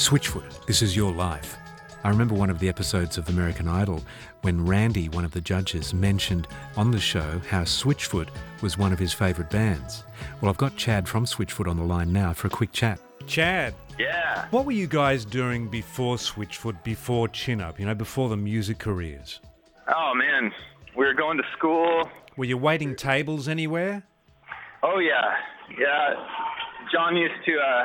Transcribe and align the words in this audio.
Switchfoot, 0.00 0.64
this 0.64 0.80
is 0.80 0.96
your 0.96 1.12
life. 1.12 1.58
I 2.04 2.08
remember 2.08 2.34
one 2.34 2.48
of 2.48 2.58
the 2.58 2.70
episodes 2.70 3.18
of 3.18 3.28
American 3.28 3.68
Idol 3.68 4.02
when 4.40 4.64
Randy, 4.64 5.10
one 5.10 5.26
of 5.26 5.32
the 5.32 5.42
judges, 5.42 5.92
mentioned 5.92 6.48
on 6.78 6.90
the 6.90 6.98
show 6.98 7.38
how 7.50 7.64
Switchfoot 7.64 8.28
was 8.62 8.78
one 8.78 8.94
of 8.94 8.98
his 8.98 9.12
favourite 9.12 9.50
bands. 9.50 10.04
Well, 10.40 10.50
I've 10.50 10.56
got 10.56 10.74
Chad 10.76 11.06
from 11.06 11.26
Switchfoot 11.26 11.68
on 11.68 11.76
the 11.76 11.84
line 11.84 12.14
now 12.14 12.32
for 12.32 12.46
a 12.46 12.50
quick 12.50 12.72
chat. 12.72 12.98
Chad, 13.26 13.74
Yeah. 13.98 14.46
what 14.50 14.64
were 14.64 14.72
you 14.72 14.86
guys 14.86 15.26
doing 15.26 15.68
before 15.68 16.16
Switchfoot, 16.16 16.82
before 16.82 17.28
Chin 17.28 17.60
Up, 17.60 17.78
you 17.78 17.84
know, 17.84 17.94
before 17.94 18.30
the 18.30 18.38
music 18.38 18.78
careers? 18.78 19.40
Oh 19.94 20.14
man, 20.14 20.50
we 20.96 21.04
were 21.04 21.12
going 21.12 21.36
to 21.36 21.44
school. 21.58 22.08
Were 22.38 22.46
you 22.46 22.56
waiting 22.56 22.96
tables 22.96 23.48
anywhere? 23.48 24.02
Oh 24.82 24.98
yeah, 24.98 25.34
yeah. 25.78 26.14
Jon 26.90 27.14
used 27.18 27.44
to 27.44 27.58
uh, 27.58 27.84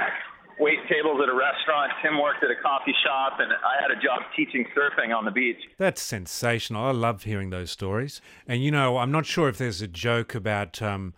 wait 0.59 0.79
tables 0.89 1.19
at 1.21 1.29
a 1.29 1.35
restaurant. 1.35 1.91
Tim 2.01 2.21
worked 2.21 2.43
at 2.43 2.51
a 2.51 2.55
coffee 2.61 2.95
shop, 3.05 3.39
and 3.39 3.51
I 3.51 3.81
had 3.81 3.91
a 3.91 4.01
job 4.01 4.21
teaching 4.35 4.66
surfing 4.75 5.16
on 5.16 5.25
the 5.25 5.31
beach. 5.31 5.59
That's 5.78 6.02
sensational. 6.02 6.85
I 6.85 6.91
love 6.91 7.23
hearing 7.23 7.49
those 7.49 7.72
stories. 7.72 8.22
And 8.47 8.63
you 8.63 8.72
know, 8.72 8.97
I'm 8.97 9.11
not 9.11 9.25
sure 9.25 9.49
if 9.49 9.57
there's 9.57 9.81
a 9.81 9.87
joke 9.87 10.35
about 10.35 10.81
um, 10.81 11.13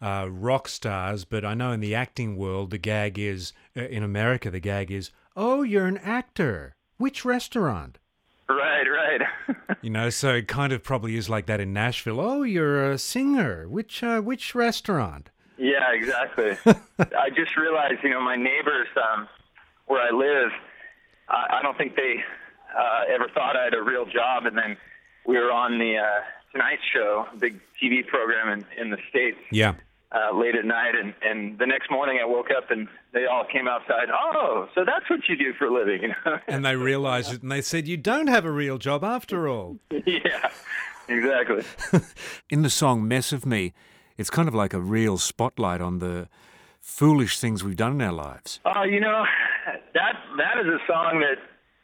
uh, 0.00 0.26
rock 0.30 0.68
stars, 0.68 1.24
but 1.24 1.44
I 1.44 1.54
know 1.54 1.72
in 1.72 1.80
the 1.80 1.94
acting 1.94 2.36
world, 2.36 2.70
the 2.70 2.78
gag 2.78 3.18
is 3.18 3.52
uh, 3.76 3.82
in 3.82 4.02
America, 4.02 4.50
the 4.50 4.60
gag 4.60 4.90
is, 4.90 5.10
"Oh, 5.36 5.62
you're 5.62 5.86
an 5.86 5.98
actor. 5.98 6.74
Which 6.98 7.24
restaurant?" 7.24 7.98
Right, 8.48 8.86
right. 8.88 9.20
You 9.82 9.90
know, 9.90 10.10
so 10.10 10.34
it 10.34 10.46
kind 10.46 10.72
of 10.72 10.84
probably 10.84 11.16
is 11.16 11.28
like 11.28 11.46
that 11.46 11.58
in 11.58 11.72
Nashville. 11.72 12.20
"Oh, 12.20 12.44
you're 12.44 12.92
a 12.92 12.98
singer. 12.98 13.68
Which 13.68 14.00
uh, 14.04 14.20
which 14.20 14.54
restaurant?" 14.54 15.30
Yeah, 15.62 15.92
exactly. 15.92 16.56
I 16.98 17.30
just 17.30 17.56
realized, 17.56 18.02
you 18.02 18.10
know, 18.10 18.20
my 18.20 18.36
neighbors 18.36 18.88
um, 18.96 19.28
where 19.86 20.02
I 20.02 20.10
live, 20.10 20.50
I, 21.28 21.58
I 21.58 21.62
don't 21.62 21.78
think 21.78 21.94
they 21.94 22.16
uh, 22.76 23.04
ever 23.14 23.28
thought 23.32 23.56
I 23.56 23.64
had 23.64 23.74
a 23.74 23.82
real 23.82 24.04
job, 24.04 24.46
and 24.46 24.58
then 24.58 24.76
we 25.24 25.38
were 25.38 25.52
on 25.52 25.78
the 25.78 25.98
uh, 25.98 26.20
Tonight 26.50 26.80
Show, 26.92 27.26
a 27.32 27.36
big 27.36 27.60
TV 27.80 28.04
program 28.06 28.48
in, 28.48 28.80
in 28.80 28.90
the 28.90 28.98
states. 29.08 29.38
Yeah. 29.52 29.74
uh, 30.10 30.36
late 30.36 30.54
at 30.54 30.64
night, 30.66 30.94
and 30.94 31.14
and 31.22 31.58
the 31.58 31.66
next 31.66 31.90
morning 31.90 32.18
I 32.20 32.26
woke 32.26 32.50
up 32.50 32.70
and 32.70 32.86
they 33.14 33.24
all 33.26 33.44
came 33.50 33.66
outside. 33.68 34.08
Oh, 34.12 34.68
so 34.74 34.84
that's 34.84 35.08
what 35.08 35.20
you 35.28 35.36
do 35.36 35.52
for 35.54 35.66
a 35.66 35.72
living, 35.72 36.02
you 36.02 36.08
know? 36.08 36.38
And 36.48 36.64
they 36.64 36.76
realized 36.76 37.32
it 37.32 37.42
and 37.42 37.50
they 37.50 37.62
said, 37.62 37.88
You 37.88 37.96
don't 37.96 38.26
have 38.26 38.44
a 38.44 38.50
real 38.50 38.78
job 38.78 39.04
after 39.04 39.48
all. 39.48 39.78
yeah, 40.06 40.50
exactly. 41.08 41.62
In 42.50 42.62
the 42.62 42.70
song 42.70 43.06
Mess 43.08 43.32
of 43.32 43.46
Me, 43.46 43.72
it's 44.16 44.30
kind 44.30 44.48
of 44.48 44.54
like 44.54 44.74
a 44.74 44.80
real 44.80 45.18
spotlight 45.18 45.80
on 45.80 45.98
the 45.98 46.28
foolish 46.80 47.38
things 47.38 47.62
we've 47.62 47.76
done 47.76 47.92
in 47.92 48.02
our 48.02 48.12
lives. 48.12 48.60
Oh, 48.64 48.82
you 48.82 49.00
know, 49.00 49.24
that 49.94 50.16
that 50.36 50.58
is 50.60 50.66
a 50.66 50.78
song 50.86 51.20
that 51.20 51.38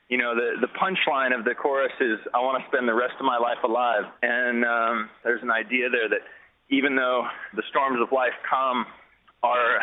you 0.09 0.19
know 0.19 0.35
the 0.35 0.61
the 0.61 0.69
punchline 0.69 1.37
of 1.39 1.45
the 1.45 1.55
chorus 1.55 1.93
is 2.01 2.19
I 2.35 2.39
want 2.39 2.63
to 2.63 2.69
spend 2.69 2.89
the 2.89 2.95
rest 2.95 3.15
of 3.19 3.27
my 3.27 3.39
life 3.39 3.63
alive, 3.65 4.05
and 4.23 4.65
um, 4.65 5.11
there's 5.25 5.43
an 5.43 5.51
idea 5.51 5.89
there 5.91 6.09
that 6.09 6.23
even 6.71 6.97
though 6.97 7.27
the 7.55 7.63
storms 7.71 7.99
of 8.01 8.13
life 8.13 8.35
come, 8.49 8.85
our 9.43 9.81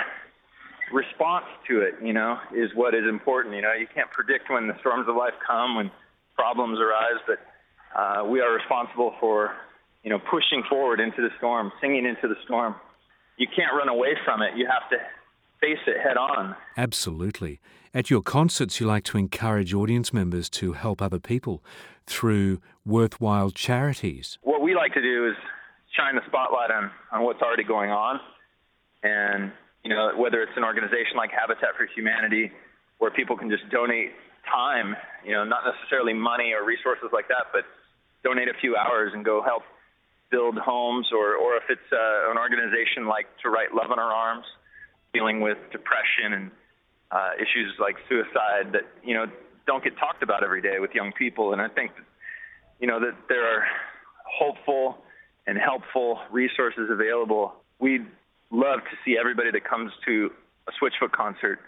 response 0.93 1.45
to 1.67 1.81
it, 1.81 1.95
you 2.03 2.13
know, 2.13 2.37
is 2.53 2.69
what 2.75 2.93
is 2.93 3.03
important. 3.09 3.55
You 3.55 3.61
know, 3.61 3.73
you 3.73 3.87
can't 3.93 4.11
predict 4.11 4.49
when 4.49 4.67
the 4.67 4.77
storms 4.79 5.07
of 5.09 5.15
life 5.15 5.33
come, 5.45 5.75
when 5.75 5.91
problems 6.35 6.79
arise, 6.79 7.19
but 7.25 7.39
uh, 7.99 8.23
we 8.25 8.41
are 8.41 8.53
responsible 8.53 9.15
for, 9.19 9.55
you 10.05 10.11
know, 10.11 10.19
pushing 10.19 10.63
forward 10.69 10.99
into 10.99 11.17
the 11.17 11.29
storm, 11.39 11.71
singing 11.81 12.05
into 12.05 12.27
the 12.27 12.35
storm. 12.45 12.75
You 13.37 13.47
can't 13.47 13.73
run 13.75 13.89
away 13.89 14.13
from 14.23 14.43
it. 14.43 14.55
You 14.55 14.67
have 14.67 14.87
to 14.91 14.97
face 15.59 15.81
it 15.87 15.99
head 15.99 16.15
on. 16.15 16.55
Absolutely. 16.77 17.59
At 17.91 18.11
your 18.11 18.21
concerts, 18.21 18.79
you 18.79 18.85
like 18.85 19.03
to 19.05 19.17
encourage 19.17 19.73
audience 19.73 20.13
members 20.13 20.47
to 20.51 20.73
help 20.73 21.01
other 21.01 21.19
people 21.19 21.63
through 22.05 22.61
worthwhile 22.85 23.49
charities. 23.49 24.37
What 24.43 24.61
we 24.61 24.75
like 24.75 24.93
to 24.93 25.01
do 25.01 25.27
is 25.27 25.35
shine 25.97 26.13
the 26.15 26.21
spotlight 26.27 26.69
on, 26.69 26.91
on 27.11 27.23
what's 27.23 27.41
already 27.41 27.63
going 27.63 27.89
on. 27.89 28.19
And, 29.01 29.51
you 29.83 29.89
know, 29.89 30.11
whether 30.15 30.43
it's 30.43 30.55
an 30.55 30.63
organization 30.63 31.17
like 31.17 31.31
Habitat 31.31 31.69
for 31.75 31.87
Humanity, 31.95 32.51
where 32.99 33.09
people 33.09 33.35
can 33.37 33.49
just 33.49 33.67
donate 33.71 34.11
time, 34.45 34.95
you 35.25 35.33
know, 35.33 35.43
not 35.43 35.61
necessarily 35.65 36.13
money 36.13 36.53
or 36.53 36.63
resources 36.63 37.09
like 37.11 37.27
that, 37.29 37.49
but 37.51 37.63
donate 38.23 38.49
a 38.49 38.53
few 38.61 38.75
hours 38.75 39.11
and 39.15 39.25
go 39.25 39.41
help 39.41 39.63
build 40.31 40.57
homes, 40.57 41.07
or, 41.13 41.35
or 41.35 41.55
if 41.57 41.63
it's 41.69 41.91
uh, 41.91 42.31
an 42.31 42.37
organization 42.37 43.07
like 43.07 43.27
To 43.43 43.49
Write 43.49 43.73
Love 43.73 43.91
on 43.91 43.97
Her 43.97 44.03
Arms, 44.03 44.45
dealing 45.13 45.41
with 45.41 45.57
depression 45.71 46.33
and 46.33 46.51
uh, 47.11 47.31
issues 47.37 47.73
like 47.79 47.95
suicide 48.09 48.73
that, 48.73 48.85
you 49.03 49.13
know, 49.13 49.25
don't 49.67 49.83
get 49.83 49.97
talked 49.97 50.23
about 50.23 50.43
every 50.43 50.61
day 50.61 50.79
with 50.79 50.91
young 50.93 51.11
people. 51.13 51.53
And 51.53 51.61
I 51.61 51.69
think, 51.69 51.91
you 52.79 52.87
know, 52.87 52.99
that 52.99 53.15
there 53.29 53.45
are 53.45 53.65
hopeful 54.25 54.97
and 55.47 55.57
helpful 55.57 56.19
resources 56.31 56.89
available. 56.91 57.53
We'd 57.79 58.05
love 58.51 58.79
to 58.79 58.97
see 59.03 59.17
everybody 59.19 59.51
that 59.51 59.63
comes 59.63 59.91
to 60.05 60.31
a 60.67 60.71
Switchfoot 60.71 61.11
concert 61.11 61.59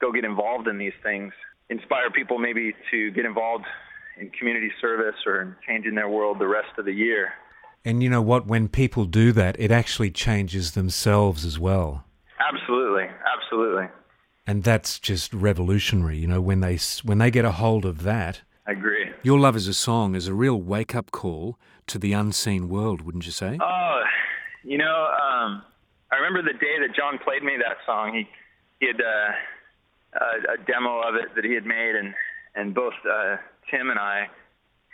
go 0.00 0.12
get 0.12 0.24
involved 0.24 0.68
in 0.68 0.78
these 0.78 0.92
things, 1.02 1.32
inspire 1.68 2.10
people 2.10 2.38
maybe 2.38 2.74
to 2.90 3.10
get 3.10 3.24
involved 3.24 3.64
in 4.18 4.30
community 4.30 4.70
service 4.80 5.16
or 5.26 5.42
in 5.42 5.56
changing 5.66 5.94
their 5.94 6.08
world 6.08 6.38
the 6.38 6.46
rest 6.46 6.78
of 6.78 6.84
the 6.84 6.92
year. 6.92 7.32
And 7.84 8.02
you 8.02 8.10
know 8.10 8.22
what? 8.22 8.46
When 8.46 8.68
people 8.68 9.04
do 9.04 9.32
that, 9.32 9.58
it 9.58 9.70
actually 9.70 10.10
changes 10.10 10.72
themselves 10.72 11.44
as 11.44 11.58
well. 11.58 12.04
Absolutely, 12.40 13.06
absolutely. 13.34 13.88
And 14.46 14.62
that's 14.62 14.98
just 14.98 15.32
revolutionary. 15.32 16.18
You 16.18 16.26
know, 16.26 16.40
when 16.40 16.60
they 16.60 16.78
when 17.02 17.18
they 17.18 17.30
get 17.30 17.44
a 17.44 17.52
hold 17.52 17.84
of 17.84 18.02
that, 18.02 18.42
I 18.66 18.72
agree. 18.72 19.06
Your 19.22 19.38
Love 19.38 19.56
is 19.56 19.68
a 19.68 19.74
Song 19.74 20.14
is 20.14 20.28
a 20.28 20.34
real 20.34 20.60
wake 20.60 20.94
up 20.94 21.10
call 21.10 21.58
to 21.86 21.98
the 21.98 22.12
unseen 22.12 22.68
world, 22.68 23.02
wouldn't 23.02 23.26
you 23.26 23.32
say? 23.32 23.58
Oh, 23.60 24.02
you 24.62 24.78
know, 24.78 24.84
um, 24.84 25.62
I 26.12 26.16
remember 26.16 26.42
the 26.42 26.58
day 26.58 26.78
that 26.80 26.94
Jon 26.94 27.18
played 27.18 27.42
me 27.42 27.56
that 27.58 27.78
song. 27.86 28.14
He 28.14 28.28
he 28.80 28.86
had 28.86 29.00
uh, 29.00 29.32
a, 30.20 30.54
a 30.54 30.64
demo 30.66 31.00
of 31.00 31.14
it 31.14 31.34
that 31.34 31.44
he 31.44 31.54
had 31.54 31.66
made, 31.66 31.94
and 31.94 32.14
and 32.54 32.74
both 32.74 32.94
uh, 33.10 33.36
Tim 33.70 33.90
and 33.90 33.98
I 33.98 34.28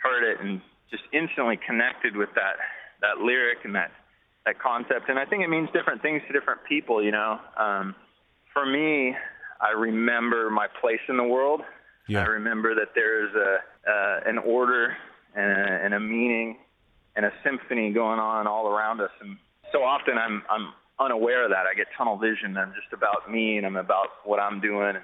heard 0.01 0.23
it 0.23 0.39
and 0.41 0.61
just 0.91 1.03
instantly 1.13 1.57
connected 1.65 2.15
with 2.15 2.29
that 2.35 2.55
that 3.01 3.23
lyric 3.23 3.59
and 3.63 3.75
that 3.75 3.91
that 4.45 4.59
concept. 4.59 5.09
And 5.09 5.19
I 5.19 5.25
think 5.25 5.43
it 5.43 5.49
means 5.49 5.69
different 5.73 6.01
things 6.01 6.21
to 6.27 6.33
different 6.33 6.61
people. 6.67 7.03
You 7.03 7.11
know, 7.11 7.39
um, 7.57 7.95
for 8.53 8.65
me, 8.65 9.15
I 9.61 9.71
remember 9.71 10.49
my 10.49 10.67
place 10.81 11.01
in 11.09 11.17
the 11.17 11.23
world. 11.23 11.61
Yeah. 12.07 12.21
I 12.21 12.25
remember 12.25 12.75
that 12.75 12.89
there 12.93 13.25
is 13.25 13.33
a 13.33 13.57
uh, 13.89 14.29
an 14.29 14.37
order 14.37 14.95
and 15.35 15.51
a, 15.51 15.85
and 15.85 15.93
a 15.93 15.99
meaning 15.99 16.57
and 17.15 17.25
a 17.25 17.31
symphony 17.43 17.91
going 17.91 18.19
on 18.19 18.47
all 18.47 18.67
around 18.67 19.01
us. 19.01 19.11
And 19.21 19.37
so 19.71 19.83
often 19.83 20.17
I'm 20.17 20.43
I'm 20.49 20.73
unaware 20.99 21.43
of 21.45 21.51
that. 21.51 21.65
I 21.71 21.75
get 21.75 21.87
tunnel 21.97 22.17
vision. 22.17 22.57
I'm 22.57 22.73
just 22.73 22.93
about 22.93 23.29
me 23.29 23.57
and 23.57 23.65
I'm 23.65 23.75
about 23.75 24.07
what 24.23 24.39
I'm 24.39 24.61
doing 24.61 24.95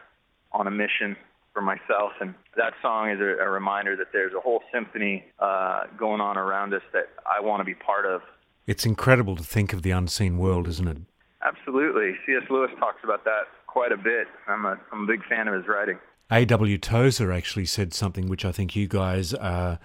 on 0.53 0.67
a 0.67 0.71
mission 0.71 1.15
for 1.53 1.61
myself. 1.61 2.13
And 2.19 2.33
that 2.57 2.73
song 2.81 3.09
is 3.09 3.19
a, 3.19 3.43
a 3.43 3.49
reminder 3.49 3.95
that 3.97 4.07
there's 4.13 4.33
a 4.33 4.39
whole 4.39 4.61
symphony 4.73 5.25
uh, 5.39 5.83
going 5.97 6.21
on 6.21 6.37
around 6.37 6.73
us 6.73 6.81
that 6.93 7.09
I 7.25 7.41
want 7.41 7.61
to 7.61 7.65
be 7.65 7.75
part 7.75 8.05
of. 8.05 8.21
It's 8.67 8.85
incredible 8.85 9.35
to 9.35 9.43
think 9.43 9.73
of 9.73 9.81
the 9.81 9.91
unseen 9.91 10.37
world, 10.37 10.67
isn't 10.67 10.87
it? 10.87 10.97
Absolutely. 11.43 12.15
C.S. 12.25 12.43
Lewis 12.49 12.69
talks 12.79 13.03
about 13.03 13.23
that 13.25 13.43
quite 13.67 13.91
a 13.91 13.97
bit. 13.97 14.27
I'm 14.47 14.65
a, 14.65 14.79
I'm 14.91 15.03
a 15.03 15.07
big 15.07 15.25
fan 15.25 15.47
of 15.47 15.55
his 15.55 15.67
writing. 15.67 15.97
A.W. 16.29 16.77
Tozer 16.77 17.31
actually 17.31 17.65
said 17.65 17.93
something 17.93 18.29
which 18.29 18.45
I 18.45 18.51
think 18.51 18.75
you 18.75 18.87
guys 18.87 19.33
uh, 19.33 19.77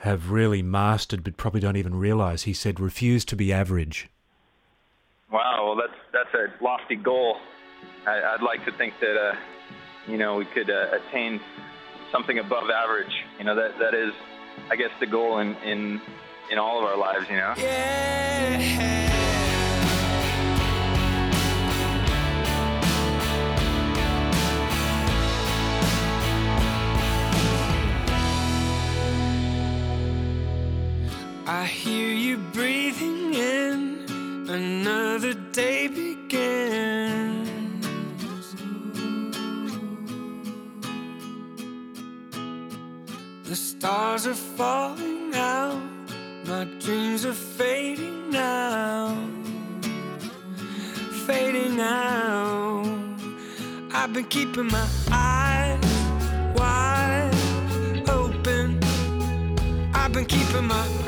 have 0.00 0.30
really 0.30 0.62
mastered, 0.62 1.24
but 1.24 1.36
probably 1.36 1.60
don't 1.60 1.76
even 1.76 1.94
realize. 1.94 2.42
He 2.42 2.52
said, 2.52 2.80
refuse 2.80 3.24
to 3.26 3.36
be 3.36 3.52
average. 3.52 4.08
Wow, 5.32 5.64
well, 5.64 5.76
that's 5.76 5.98
that's 6.12 6.34
a 6.34 6.62
lofty 6.62 6.96
goal. 6.96 7.36
I, 8.06 8.36
would 8.38 8.46
like 8.46 8.64
to 8.66 8.72
think 8.72 8.94
that 9.00 9.16
uh, 9.16 9.34
you 10.06 10.16
know 10.16 10.36
we 10.36 10.44
could 10.44 10.70
uh, 10.70 10.88
attain 10.92 11.40
something 12.12 12.38
above 12.38 12.70
average. 12.70 13.24
You 13.38 13.44
know 13.44 13.54
that 13.54 13.78
that 13.78 13.94
is, 13.94 14.12
I 14.70 14.76
guess, 14.76 14.90
the 15.00 15.06
goal 15.06 15.38
in 15.38 15.54
in 15.56 16.00
in 16.50 16.58
all 16.58 16.78
of 16.78 16.84
our 16.84 16.96
lives. 16.96 17.28
You 17.28 17.36
know. 17.36 17.54
Yeah. 17.56 19.05
I've 54.06 54.12
been 54.12 54.24
keeping 54.26 54.68
my 54.68 54.86
eyes 55.10 55.80
wide 56.54 58.08
open. 58.08 58.78
I've 59.92 60.12
been 60.12 60.24
keeping 60.26 60.66
my 60.68 61.05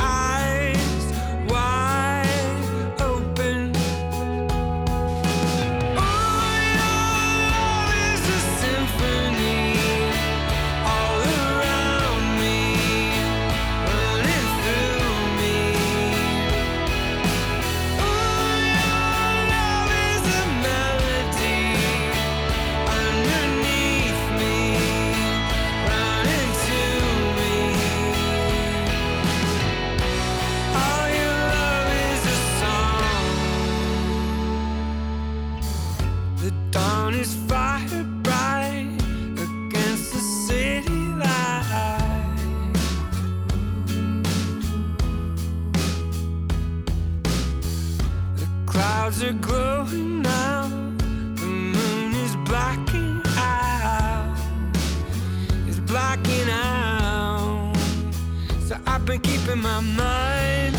been 59.09 59.21
keeping 59.21 59.63
my 59.63 59.81
mind 59.81 60.77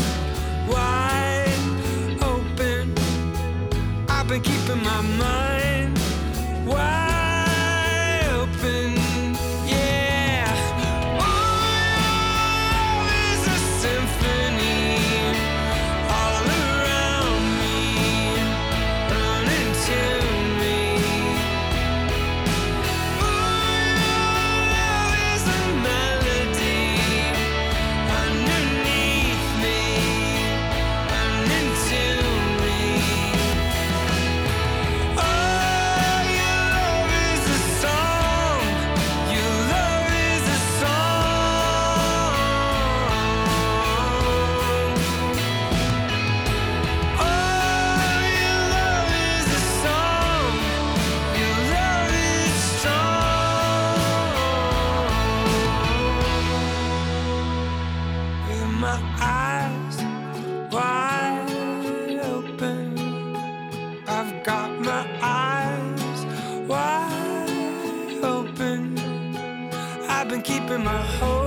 wide 0.68 1.48
open. 2.22 2.94
I've 4.08 4.28
been 4.28 4.40
keeping 4.40 4.80
my 4.84 5.00
mind 5.18 5.49
my 58.80 58.98
eyes 59.20 59.96
wide 60.72 62.18
open. 62.22 62.98
I've 64.08 64.42
got 64.42 64.70
my 64.80 65.06
eyes 65.20 66.24
wide 66.66 68.20
open. 68.22 68.98
I've 70.08 70.28
been 70.30 70.40
keeping 70.40 70.82
my 70.82 71.02
hopes 71.18 71.39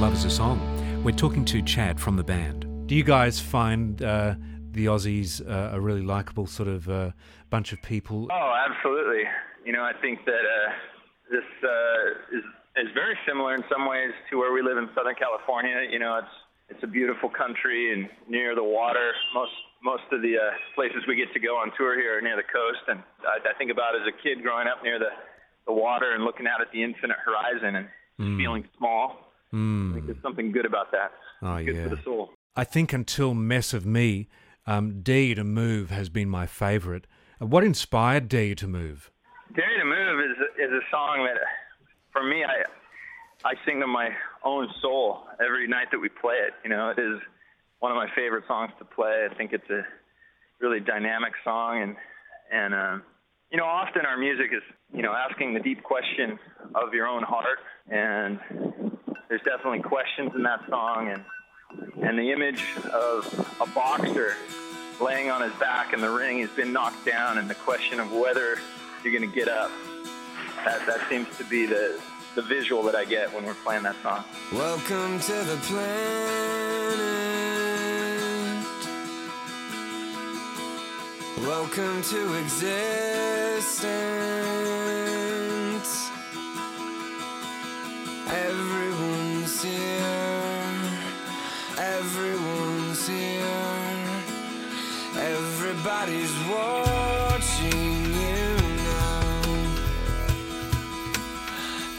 Love 0.00 0.14
is 0.14 0.24
a 0.24 0.30
Song. 0.30 0.62
We're 1.02 1.10
talking 1.10 1.44
to 1.46 1.60
Chad 1.60 1.98
from 1.98 2.14
the 2.14 2.22
band. 2.22 2.86
Do 2.86 2.94
you 2.94 3.02
guys 3.02 3.40
find 3.40 4.00
uh, 4.00 4.36
the 4.70 4.86
Aussies 4.86 5.42
uh, 5.42 5.74
a 5.74 5.80
really 5.80 6.02
likable 6.02 6.46
sort 6.46 6.68
of 6.68 6.88
uh, 6.88 7.10
bunch 7.50 7.72
of 7.72 7.82
people? 7.82 8.28
Oh, 8.30 8.54
absolutely. 8.70 9.24
You 9.66 9.72
know, 9.72 9.82
I 9.82 9.90
think 10.00 10.24
that 10.24 10.46
uh, 10.46 10.70
this 11.32 11.42
uh, 11.64 12.36
is 12.36 12.44
is 12.76 12.94
very 12.94 13.18
similar 13.26 13.56
in 13.56 13.64
some 13.66 13.88
ways 13.88 14.14
to 14.30 14.38
where 14.38 14.52
we 14.52 14.62
live 14.62 14.78
in 14.78 14.88
Southern 14.94 15.16
California. 15.16 15.82
You 15.90 15.98
know, 15.98 16.18
it's 16.22 16.34
it's 16.70 16.82
a 16.84 16.86
beautiful 16.86 17.28
country 17.28 17.92
and 17.92 18.08
near 18.30 18.54
the 18.54 18.62
water. 18.62 19.10
Most 19.34 19.50
most 19.82 20.06
of 20.12 20.22
the 20.22 20.38
uh, 20.38 20.54
places 20.76 21.02
we 21.08 21.16
get 21.16 21.32
to 21.32 21.40
go 21.40 21.58
on 21.58 21.72
tour 21.76 21.98
here 21.98 22.18
are 22.18 22.22
near 22.22 22.36
the 22.36 22.46
coast, 22.46 22.86
and 22.86 23.02
I, 23.26 23.42
I 23.42 23.58
think 23.58 23.72
about 23.72 23.96
as 23.96 24.06
a 24.06 24.14
kid 24.22 24.44
growing 24.44 24.68
up 24.68 24.84
near 24.84 25.00
the 25.00 25.10
the 25.66 25.72
water 25.72 26.14
and 26.14 26.22
looking 26.22 26.46
out 26.46 26.60
at 26.60 26.70
the 26.70 26.84
infinite 26.84 27.18
horizon 27.18 27.74
and 27.74 27.88
feeling 28.38 28.62
small. 28.78 29.27
I 29.52 29.94
think 29.94 30.06
there's 30.06 30.22
something 30.22 30.52
good 30.52 30.66
about 30.66 30.92
that. 30.92 31.12
Oh, 31.42 31.62
good 31.64 31.76
yeah. 31.76 31.84
for 31.84 31.96
the 31.96 32.02
soul. 32.02 32.30
I 32.56 32.64
think 32.64 32.92
until 32.92 33.34
Mess 33.34 33.72
of 33.72 33.86
Me, 33.86 34.28
um, 34.66 35.00
D 35.02 35.34
to 35.34 35.44
Move 35.44 35.90
has 35.90 36.08
been 36.08 36.28
my 36.28 36.46
favourite. 36.46 37.06
Uh, 37.40 37.46
what 37.46 37.64
inspired 37.64 38.28
D 38.28 38.54
to 38.56 38.66
Move? 38.66 39.10
Dare 39.54 39.78
to 39.78 39.84
Move 39.84 40.20
is 40.30 40.36
is 40.58 40.72
a 40.72 40.80
song 40.90 41.24
that, 41.24 41.40
for 42.12 42.22
me, 42.22 42.44
I 42.44 42.64
I 43.44 43.54
sing 43.64 43.80
to 43.80 43.86
my 43.86 44.10
own 44.44 44.68
soul 44.82 45.20
every 45.44 45.66
night 45.68 45.88
that 45.92 45.98
we 45.98 46.08
play 46.08 46.34
it. 46.34 46.52
You 46.64 46.70
know, 46.70 46.90
it 46.90 46.98
is 46.98 47.20
one 47.78 47.92
of 47.92 47.96
my 47.96 48.08
favorite 48.14 48.44
songs 48.48 48.72
to 48.78 48.84
play. 48.84 49.26
I 49.30 49.34
think 49.34 49.52
it's 49.52 49.70
a 49.70 49.82
really 50.60 50.80
dynamic 50.80 51.32
song, 51.44 51.82
and 51.82 51.96
and 52.52 52.74
um, 52.74 53.02
you 53.50 53.56
know, 53.56 53.64
often 53.64 54.04
our 54.04 54.18
music 54.18 54.50
is 54.52 54.62
you 54.92 55.02
know 55.02 55.12
asking 55.12 55.54
the 55.54 55.60
deep 55.60 55.82
question 55.82 56.38
of 56.74 56.92
your 56.92 57.06
own 57.06 57.22
heart, 57.22 57.58
and 57.90 58.38
there's 59.28 59.42
definitely 59.42 59.80
questions 59.80 60.32
in 60.34 60.42
that 60.42 60.66
song, 60.68 61.08
and 61.08 61.24
and 62.02 62.18
the 62.18 62.32
image 62.32 62.64
of 62.92 63.56
a 63.60 63.66
boxer 63.66 64.36
laying 65.00 65.30
on 65.30 65.42
his 65.42 65.52
back 65.60 65.92
in 65.92 66.00
the 66.00 66.10
ring 66.10 66.40
has 66.40 66.50
been 66.50 66.72
knocked 66.72 67.04
down, 67.04 67.38
and 67.38 67.48
the 67.48 67.54
question 67.54 68.00
of 68.00 68.12
whether 68.12 68.58
you're 69.04 69.12
going 69.12 69.28
to 69.28 69.34
get 69.34 69.48
up. 69.48 69.70
That 70.64 70.84
that 70.86 71.08
seems 71.08 71.28
to 71.36 71.44
be 71.44 71.66
the 71.66 72.00
the 72.34 72.42
visual 72.42 72.82
that 72.84 72.94
I 72.94 73.04
get 73.04 73.32
when 73.34 73.44
we're 73.44 73.54
playing 73.54 73.82
that 73.82 73.96
song. 74.02 74.24
Welcome 74.52 75.20
to 75.20 75.32
the 75.32 75.56
planet. 75.66 76.98
Welcome 81.38 82.02
to 82.02 82.38
existence. 82.38 84.47
Everybody's 96.08 96.48
watching 96.48 98.04
you 98.14 98.56
now. 98.76 99.42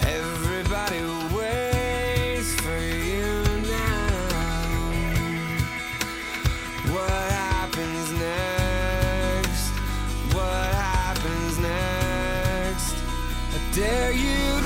Everybody 0.02 1.02
waits 1.36 2.56
for 2.56 2.80
you 2.80 3.44
now. 3.70 4.82
What 6.92 7.12
happens 7.12 8.12
next? 8.14 9.70
What 10.34 10.74
happens 10.74 11.60
next? 11.60 12.96
I 13.54 13.76
dare 13.76 14.12
you 14.12 14.59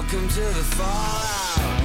Welcome 0.00 0.28
to 0.28 0.40
the 0.40 0.64
fallout. 0.78 1.82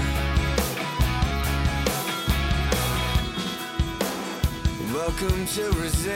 Welcome 4.94 5.46
to 5.48 5.64
resistance. 5.82 6.16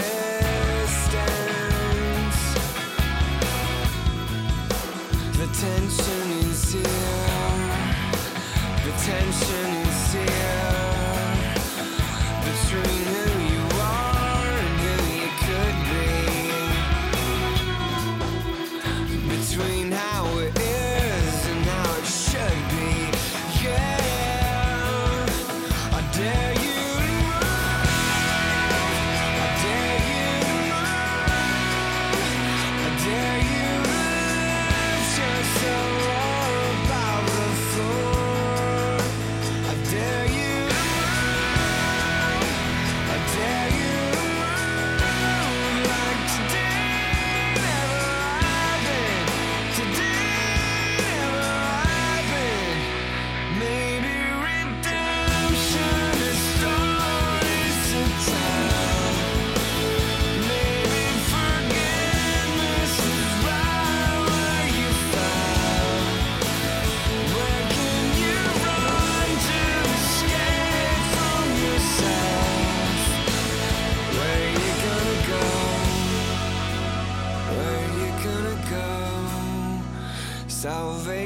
The 5.35 5.47
tension 5.59 6.25
is 6.47 6.71
here. 6.71 6.83
The 8.85 8.93
tension 9.03 9.69
is 9.89 10.13
here. 10.13 10.79
Between 12.45 13.03
who 13.13 13.38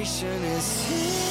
salvation 0.05 0.43
is 0.43 0.85
here. 0.85 1.22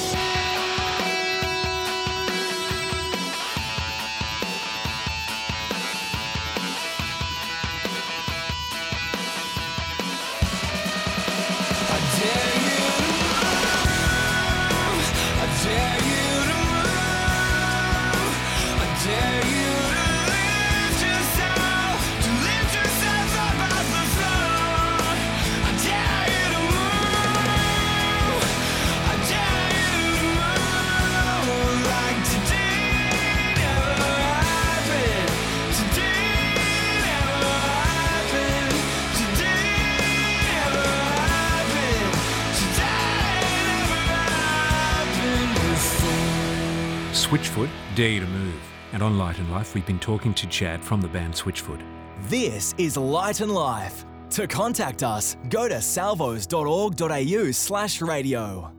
Switchfoot, 47.33 47.71
Dare 47.95 48.11
You 48.11 48.21
to 48.21 48.27
Move. 48.27 48.61
And 48.93 49.03
on 49.03 49.17
Light 49.17 49.39
and 49.39 49.51
Life, 49.51 49.75
we've 49.75 49.87
been 49.87 49.99
talking 49.99 50.35
to 50.35 50.47
Chad 50.49 50.85
from 50.85 51.01
the 51.01 51.09
band 51.09 51.33
Switchfoot. 51.33 51.83
This 52.29 52.75
is 52.77 52.99
Light 52.99 53.41
and 53.41 53.55
Life. 53.55 54.05
To 54.33 54.47
contact 54.47 55.03
us, 55.03 55.39
go 55.49 55.67
to 55.67 55.81
salvos.org.au 55.81 57.51
slash 57.53 58.03
radio. 58.03 58.71